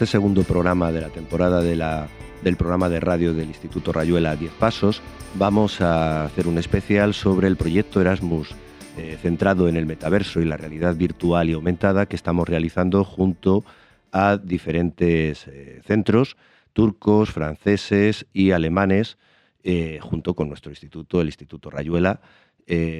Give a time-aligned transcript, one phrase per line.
[0.00, 5.02] Este segundo programa de la temporada del programa de radio del Instituto Rayuela 10 Pasos,
[5.34, 8.48] vamos a hacer un especial sobre el proyecto Erasmus
[8.96, 13.62] eh, centrado en el metaverso y la realidad virtual y aumentada que estamos realizando junto
[14.10, 16.38] a diferentes eh, centros
[16.72, 19.18] turcos, franceses y alemanes,
[19.64, 22.22] eh, junto con nuestro instituto, el Instituto Rayuela,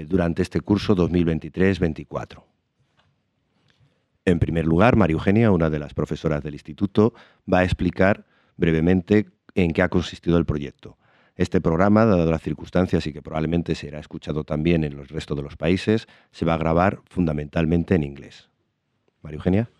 [0.07, 2.50] durante este curso 2023-24.
[4.25, 7.15] En primer lugar, María Eugenia, una de las profesoras del instituto,
[7.53, 10.99] va a explicar brevemente en qué ha consistido el proyecto.
[11.37, 15.43] Este programa, dado las circunstancias y que probablemente será escuchado también en el resto de
[15.43, 18.51] los países, se va a grabar fundamentalmente en inglés.
[19.23, 19.71] María Eugenia.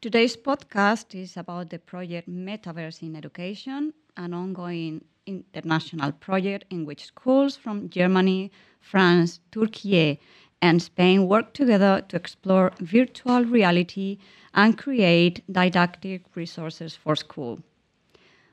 [0.00, 7.06] Today's podcast is about the project Metaverse in Education, an ongoing international project in which
[7.06, 10.20] schools from Germany, France, Turkey,
[10.60, 14.18] and Spain work together to explore virtual reality
[14.54, 17.60] and create didactic resources for school.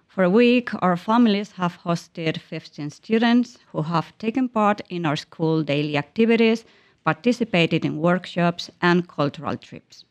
[0.08, 5.16] For a week, our families have hosted 15 students who have taken part in our
[5.16, 6.66] school daily activities,
[7.05, 10.03] participated in workshops, and cultural trips.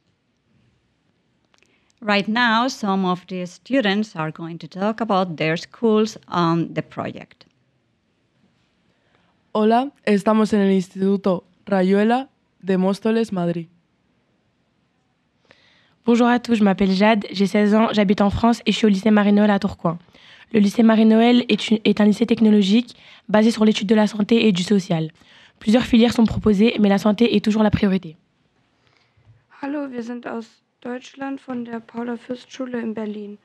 [2.01, 6.83] Right now, some of these students are going to talk about their schools on the
[6.83, 7.45] project.
[9.53, 12.29] Hola, estamos en el Instituto Rayuela
[12.63, 13.69] de Móstoles, Madrid.
[16.07, 18.87] Bonjour à tous, je m'appelle Jade, j'ai 16 ans, j'habite en France et je suis
[18.87, 19.99] au lycée Marie-Noël à Tourcoing.
[20.53, 22.97] Le lycée Marie-Noël est, un lycée technologique
[23.29, 25.11] basé sur l'étude de la santé et du social.
[25.61, 28.17] Plusieurs filières sont proposées, mais la santé est toujours la priorité.
[29.63, 33.37] Hallo, wir sind aus Deutschland von der Paula-Fürst-Schule in Berlin.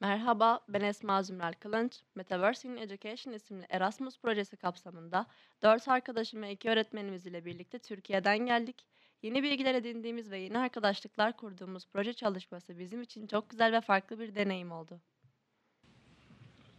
[0.00, 2.00] Merhaba, ben Esma Zümrel Kılınç.
[2.14, 5.26] Metaverse in Education isimli Erasmus projesi kapsamında
[5.62, 8.86] 4 arkadaşım ve 2 öğretmenimiz ile birlikte Türkiye'den geldik.
[9.22, 14.20] Yeni bilgiler edindiğimiz ve yeni arkadaşlıklar kurduğumuz proje çalışması bizim için çok güzel ve farklı
[14.20, 15.00] bir deneyim oldu.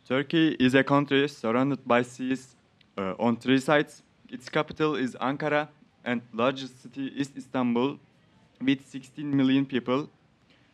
[0.06, 2.54] Turkey is a country surrounded by seas
[2.98, 4.02] uh, on three sides.
[4.30, 5.70] Its capital is Ankara
[6.06, 7.98] and largest city is Istanbul
[8.60, 10.08] with 16 million people.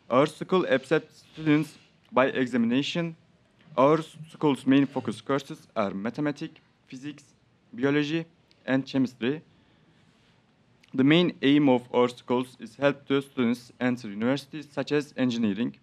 [0.10, 1.83] Our school accepts students
[2.14, 3.16] by examination.
[3.76, 7.24] Our school's main focus courses are mathematics, physics,
[7.74, 8.26] biology,
[8.66, 9.42] and chemistry.
[10.94, 15.76] The main aim of our schools is help to students enter universities such as engineering.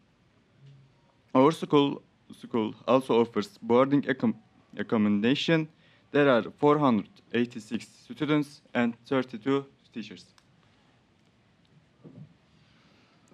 [1.34, 2.02] Our school,
[2.32, 4.06] school also offers boarding
[4.78, 5.68] accommodation.
[6.12, 10.26] There are 486 students and 32 teachers.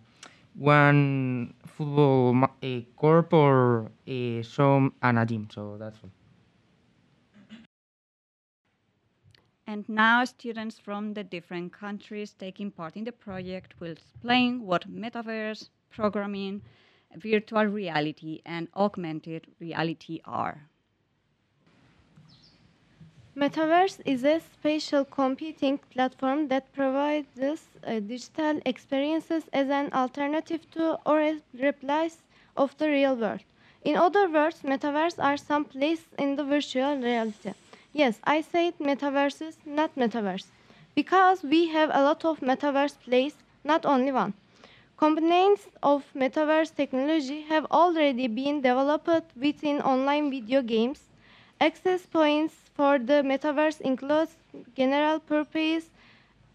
[0.56, 5.48] one football a corp or a, some and a gym.
[5.54, 6.10] So that's all.
[9.70, 14.90] And now students from the different countries taking part in the project will explain what
[14.90, 16.62] metaverse, programming,
[17.14, 20.70] virtual reality, and augmented reality are.
[23.36, 30.98] Metaverse is a spatial computing platform that provides uh, digital experiences as an alternative to
[31.06, 32.24] or a replace
[32.56, 33.44] of the real world.
[33.84, 37.52] In other words, metaverse are some place in the virtual reality.
[37.92, 40.46] Yes, I said metaverses, not metaverse.
[40.96, 43.36] Because we have a lot of metaverse plays,
[43.66, 44.34] not only one.
[44.96, 51.10] Components of metaverse technology have already been developed within online video games.
[51.60, 54.30] Access points for the metaverse include
[54.76, 55.90] general purpose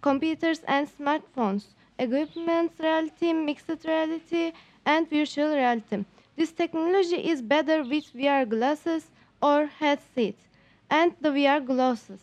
[0.03, 1.67] computers and smartphones,
[2.01, 4.53] augmented reality, mixed reality,
[4.87, 6.05] and virtual reality.
[6.37, 9.09] This technology is better with VR glasses
[9.43, 10.52] or headsets
[10.93, 12.21] and the VR glasses.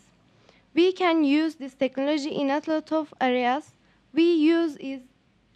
[0.76, 3.74] We can use this technology in a lot of areas.
[4.14, 5.02] We use is,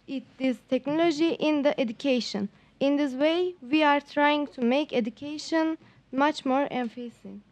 [0.08, 2.48] it, this technology in the education.
[2.80, 5.78] In this way, we are trying to make education
[6.10, 7.42] much more efficient.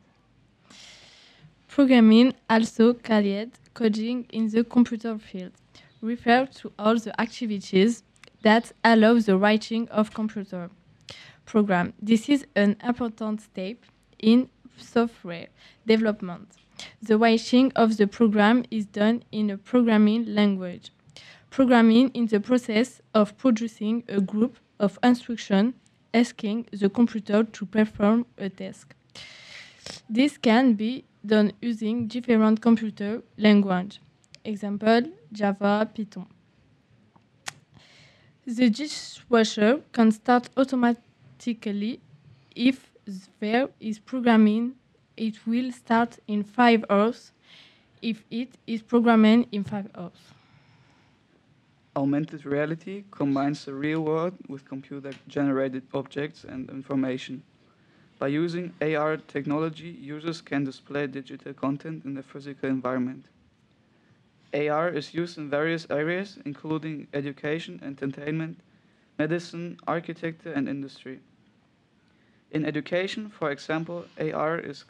[1.68, 5.52] Programming, also called coding in the computer field,
[6.02, 8.02] refers to all the activities
[8.42, 10.70] that allow the writing of computer
[11.46, 11.94] program.
[12.02, 13.76] This is an important step
[14.18, 15.48] in software
[15.86, 16.48] development.
[17.00, 20.90] The writing of the program is done in a programming language.
[21.50, 25.74] Programming is the process of producing a group of instructions
[26.14, 28.94] asking the computer to perform a task.
[30.08, 34.00] This can be done using different computer language,
[34.44, 35.02] example
[35.32, 36.26] Java, Python.
[38.46, 42.00] The dishwasher can start automatically
[42.56, 42.91] if
[43.40, 44.74] there is programming.
[45.16, 47.32] It will start in five hours
[48.00, 50.32] if it is programmed in five hours.
[51.94, 57.42] Augmented reality combines the real world with computer generated objects and information.
[58.18, 63.26] By using AR technology, users can display digital content in the physical environment.
[64.54, 68.60] AR is used in various areas, including education, entertainment,
[69.18, 71.20] medicine, architecture, and industry.
[72.52, 74.84] In education, for example, AR, is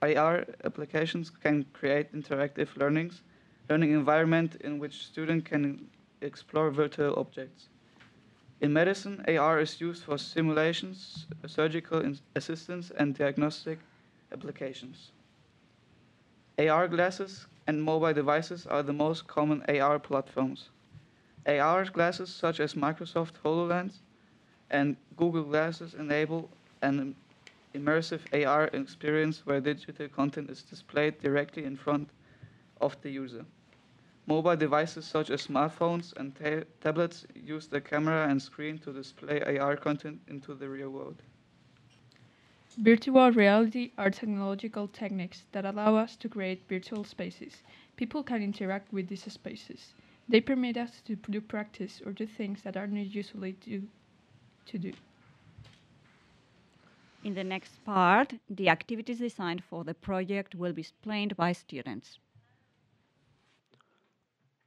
[0.00, 3.20] AR applications can create interactive learnings,
[3.68, 5.86] learning environment in which students can
[6.22, 7.68] explore virtual objects.
[8.62, 13.78] In medicine, AR is used for simulations, surgical assistance, and diagnostic
[14.32, 15.12] applications.
[16.58, 20.70] AR glasses and mobile devices are the most common AR platforms.
[21.46, 24.00] AR glasses such as Microsoft HoloLens
[24.70, 26.50] and Google Glasses enable
[26.82, 27.14] an
[27.74, 32.08] immersive AR experience where digital content is displayed directly in front
[32.80, 33.44] of the user.
[34.26, 39.40] Mobile devices such as smartphones and ta tablets use the camera and screen to display
[39.58, 41.22] AR content into the real world.
[42.78, 47.62] Virtual reality are technological techniques that allow us to create virtual spaces.
[47.96, 49.94] People can interact with these spaces.
[50.28, 53.88] They permit us to do practice or do things that are not usually do,
[54.66, 54.92] to do.
[57.24, 62.18] In the next part, the activities designed for the project will be explained by students.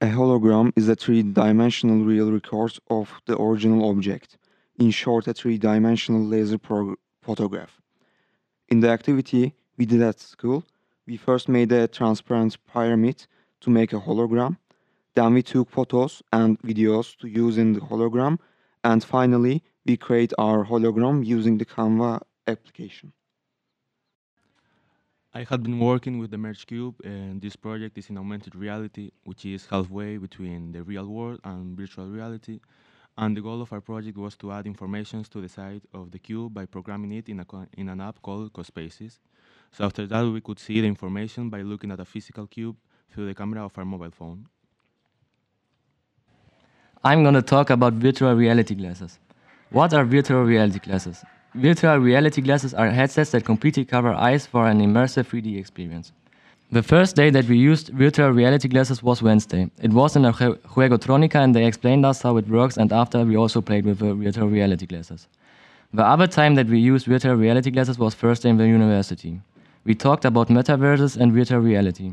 [0.02, 4.38] A hologram is a three-dimensional real record of the original object,
[4.78, 6.58] in short a three-dimensional laser
[7.22, 7.80] photograph.
[8.68, 10.64] In the activity we did at school,
[11.06, 13.26] we first made a transparent pyramid
[13.60, 14.56] to make a hologram,
[15.14, 18.38] then we took photos and videos to use in the hologram,
[18.82, 23.12] and finally we create our hologram using the Canva application.
[25.32, 29.12] I had been working with the Merge Cube, and this project is in augmented reality,
[29.22, 32.58] which is halfway between the real world and virtual reality.
[33.16, 36.18] And the goal of our project was to add informations to the side of the
[36.18, 37.46] cube by programming it in, a,
[37.76, 39.18] in an app called CoSpaces.
[39.70, 42.76] So after that, we could see the information by looking at a physical cube
[43.12, 44.48] through the camera of our mobile phone.
[47.02, 49.18] I'm going to talk about virtual reality glasses.
[49.70, 51.24] What are virtual reality glasses?
[51.54, 56.12] Virtual reality glasses are headsets that completely cover eyes for an immersive 3D experience.
[56.70, 59.70] The first day that we used virtual reality glasses was Wednesday.
[59.80, 63.34] It was in a Juguetronica and they explained us how it works and after we
[63.34, 65.26] also played with the virtual reality glasses.
[65.94, 69.40] The other time that we used virtual reality glasses was Thursday in the university.
[69.84, 72.12] We talked about metaverses and virtual reality.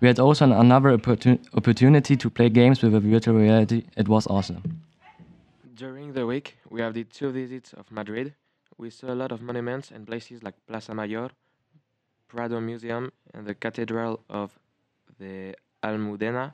[0.00, 3.84] We had also another opportun opportunity to play games with virtual reality.
[3.96, 4.82] It was awesome.
[5.74, 8.34] During the week, we have did two visits of Madrid,
[8.78, 11.30] we saw a lot of monuments and places like Plaza Mayor,
[12.28, 14.58] Prado Museum, and the Cathedral of
[15.18, 16.52] the Almudena.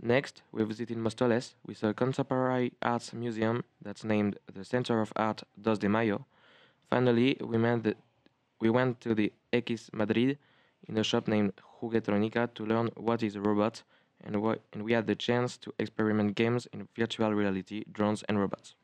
[0.00, 1.54] Next, we visited Mostoles.
[1.66, 6.24] We saw a contemporary arts museum that's named the Center of Art Dos de Mayo.
[6.88, 7.96] Finally, we, the,
[8.60, 10.38] we went to the X Madrid
[10.88, 13.82] in a shop named Juguetronica to learn what is a robot,
[14.24, 14.36] and,
[14.72, 18.74] and we had the chance to experiment games in virtual reality, drones, and robots.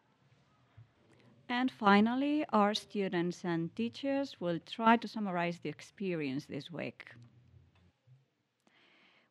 [1.49, 7.11] And finally, our students and teachers will try to summarize the experience this week.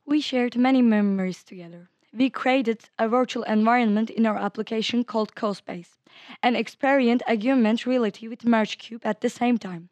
[0.06, 1.90] We shared many memories together.
[2.14, 5.98] We created a virtual environment in our application called CoSpace
[6.44, 9.90] and experienced augmented reality with Merge Cube at the same time.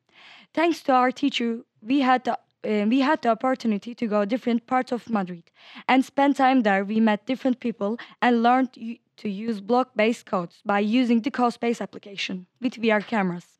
[0.53, 4.68] Thanks to our teacher, we had the uh, we had the opportunity to go different
[4.68, 5.44] parts of Madrid
[5.88, 6.84] and spend time there.
[6.84, 12.48] We met different people and learned to use block-based codes by using the CodeSpace application
[12.62, 13.60] with VR cameras.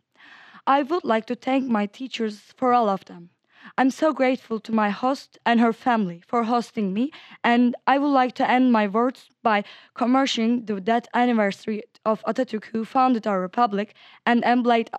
[0.68, 3.30] I would like to thank my teachers for all of them.
[3.78, 7.12] I'm so grateful to my host and her family for hosting me,
[7.44, 9.64] and I would like to end my words by
[9.96, 13.94] commemorating the death anniversary of Atatürk, who founded our republic
[14.26, 14.90] and emblazoned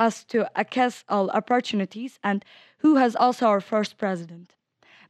[0.00, 2.44] us to access all opportunities, and
[2.78, 4.56] who has also our first president.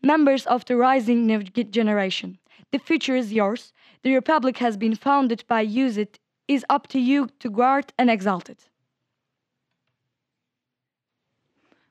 [0.03, 2.39] Members of the rising new generation,
[2.73, 3.73] the future is yours.
[4.03, 5.87] The republic has been founded by you.
[5.87, 6.19] It
[6.49, 8.69] is up to you to guard and exalt it.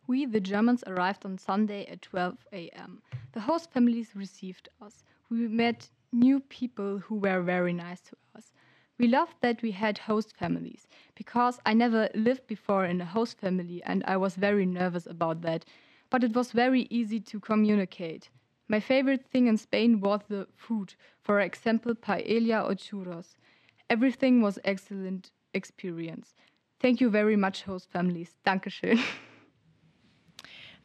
[0.07, 3.01] We, the Germans, arrived on Sunday at 12 a.m.
[3.33, 5.03] The host families received us.
[5.29, 8.51] We met new people who were very nice to us.
[8.99, 13.39] We loved that we had host families because I never lived before in a host
[13.39, 15.63] family and I was very nervous about that.
[16.09, 18.29] But it was very easy to communicate.
[18.67, 23.35] My favorite thing in Spain was the food, for example, paella or churros.
[23.89, 26.35] Everything was excellent experience.
[26.79, 28.37] Thank you very much, host families.
[28.45, 28.99] Dankeschön.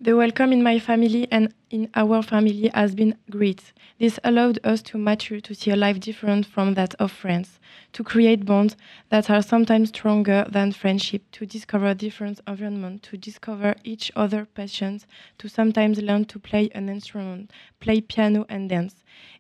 [0.04, 3.72] The welcome in my family and in our family has been great.
[3.98, 7.58] This allowed us to mature, to see a life different from that of friends,
[7.94, 8.76] to create bonds
[9.08, 15.06] that are sometimes stronger than friendship, to discover different environments, to discover each other passions,
[15.38, 18.96] to sometimes learn to play an instrument, play piano and dance.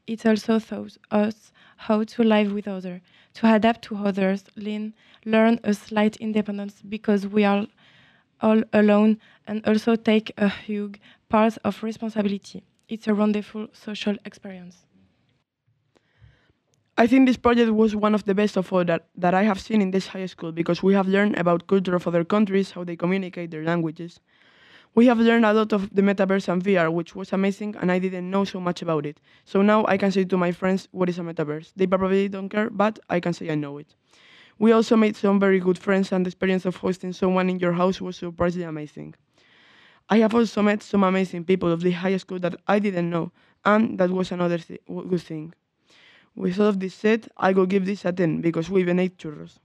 [0.06, 3.02] It also taught us how to live with others,
[3.34, 7.66] to adapt to others, learn a slight independence because we are
[8.40, 12.62] all alone and also take a huge part of responsibility.
[12.88, 14.84] It's a wonderful social experience.
[16.96, 19.60] I think this project was one of the best of all that, that I have
[19.60, 22.84] seen in this high school because we have learned about culture of other countries, how
[22.84, 24.20] they communicate their languages.
[24.94, 27.98] We have learned a lot of the metaverse and VR, which was amazing, and I
[27.98, 29.18] didn't know so much about it.
[29.44, 31.72] So now I can say to my friends what is a metaverse.
[31.74, 33.92] They probably don't care, but I can say I know it.
[34.58, 37.72] We also made some very good friends, and the experience of hosting someone in your
[37.72, 39.14] house was surprisingly amazing.
[40.08, 43.32] I have also met some amazing people of the high school that I didn't know,
[43.64, 45.54] and that was another w- good thing.
[46.36, 49.18] With all of this said, I will give this a 10 because we even ate
[49.18, 49.58] churros.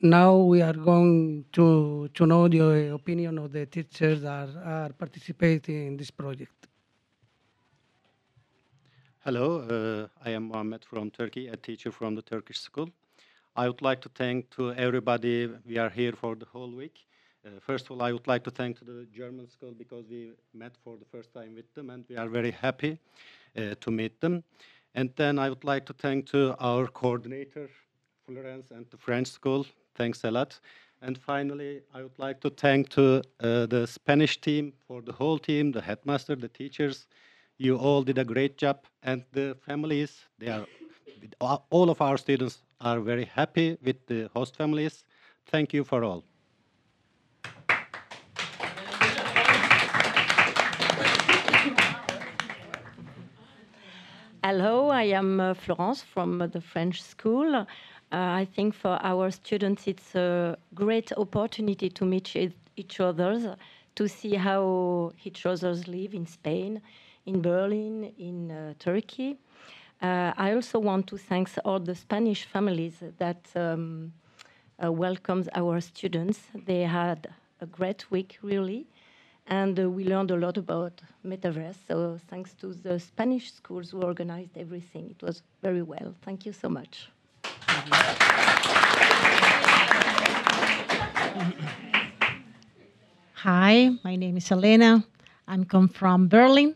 [0.00, 5.86] Now we are going to, to know the opinion of the teachers that are participating
[5.88, 6.68] in this project.
[9.24, 12.90] Hello, uh, I am Mohammed from Turkey, a teacher from the Turkish school.
[13.56, 15.48] I would like to thank to everybody.
[15.66, 17.06] We are here for the whole week.
[17.42, 20.32] Uh, first of all, I would like to thank to the German school because we
[20.52, 22.98] met for the first time with them, and we are very happy
[23.56, 24.44] uh, to meet them.
[24.94, 27.70] And then I would like to thank to our coordinator,
[28.26, 29.64] Florence, and the French school.
[29.94, 30.60] Thanks a lot.
[31.00, 35.38] And finally, I would like to thank to uh, the Spanish team for the whole
[35.38, 37.06] team, the headmaster, the teachers.
[37.58, 40.24] You all did a great job, and the families.
[40.38, 40.66] They are
[41.70, 45.04] all of our students are very happy with the host families.
[45.46, 46.24] Thank you for all.
[54.42, 57.54] Hello, I am uh, Florence from the French school.
[57.54, 57.64] Uh,
[58.10, 62.36] I think for our students it's a great opportunity to meet
[62.76, 63.56] each- other,
[63.94, 66.82] to see how each others live in Spain,
[67.26, 69.38] in Berlin, in uh, Turkey.
[70.02, 74.12] Uh, I also want to thank all the Spanish families that um,
[74.82, 76.40] uh, welcomes our students.
[76.66, 77.28] They had
[77.60, 78.86] a great week, really,
[79.46, 81.76] and uh, we learned a lot about metaverse.
[81.88, 86.14] So thanks to the Spanish schools who organized everything, it was very well.
[86.22, 87.08] Thank you so much.
[93.34, 95.04] Hi, my name is Elena.
[95.46, 96.74] I'm come from Berlin.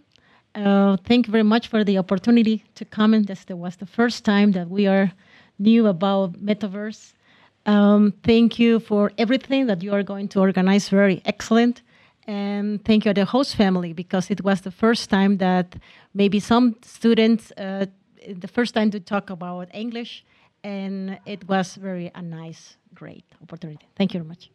[0.65, 3.27] Uh, thank you very much for the opportunity to comment.
[3.29, 5.13] This was the first time that we are
[5.59, 7.13] new about metaverse.
[7.67, 10.89] Um, thank you for everything that you are going to organize.
[10.89, 11.83] Very excellent.
[12.27, 15.77] And thank you to the host family because it was the first time that
[16.13, 17.87] maybe some students, uh,
[18.29, 20.25] the first time to talk about English,
[20.65, 23.87] and it was very a nice, great opportunity.
[23.97, 24.51] Thank you very much.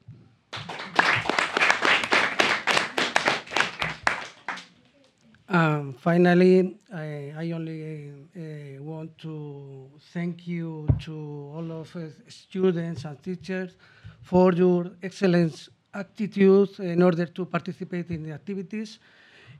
[5.49, 13.03] Um, finally, I, I only uh, want to thank you to all of us students
[13.03, 13.75] and teachers
[14.21, 18.99] for your excellent attitude in order to participate in the activities.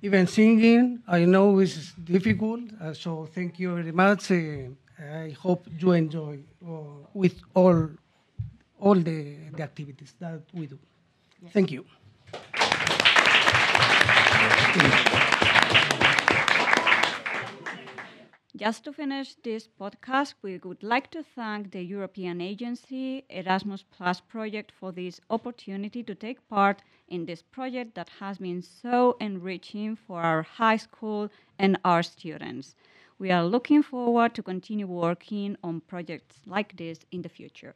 [0.01, 4.31] Even singing, I know is difficult, uh, so thank you very much.
[4.31, 6.71] Uh, I hope you enjoy uh,
[7.13, 7.89] with all
[8.79, 10.77] all the, the activities that we do.
[11.51, 11.85] Thank you.
[18.55, 24.22] Just to finish this podcast, we would like to thank the European agency Erasmus Plus
[24.22, 29.95] project for this opportunity to take part in this project that has been so enriching
[29.95, 31.29] for our high school
[31.60, 32.75] and our students.
[33.19, 37.75] We are looking forward to continue working on projects like this in the future.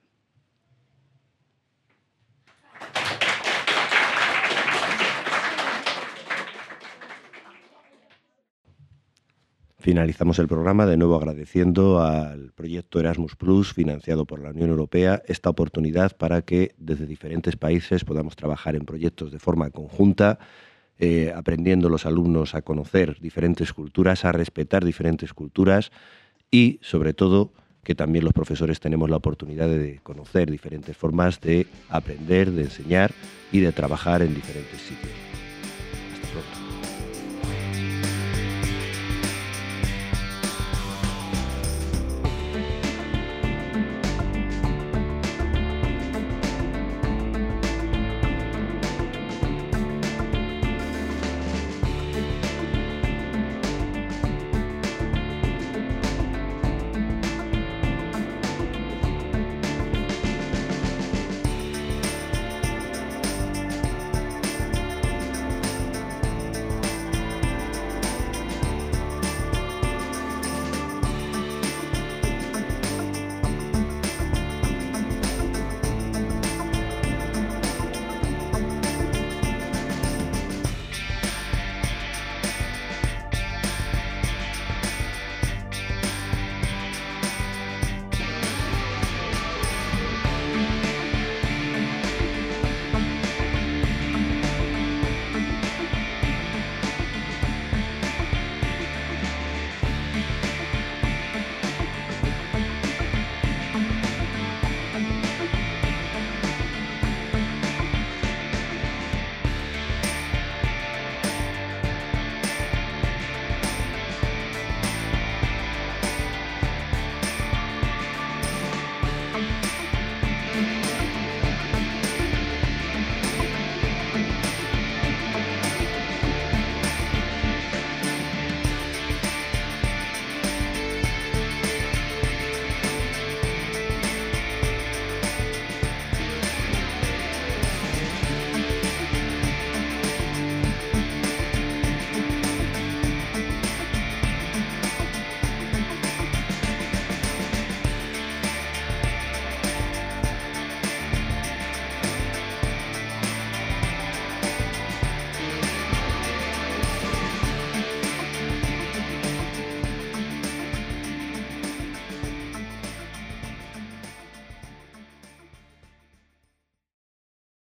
[9.88, 15.24] Finalizamos el programa de nuevo agradeciendo al proyecto Erasmus Plus financiado por la Unión Europea
[15.28, 20.40] esta oportunidad para que desde diferentes países podamos trabajar en proyectos de forma conjunta,
[21.00, 25.94] eh, aprendiendo los alumnos a conocer diferentes culturas, a respetar diferentes culturas
[26.52, 31.66] y sobre todo que también los profesores tenemos la oportunidad de conocer diferentes formas de
[31.88, 33.12] aprender, de enseñar
[33.54, 35.14] y de trabajar en diferentes sitios.
[36.14, 36.67] Hasta pronto.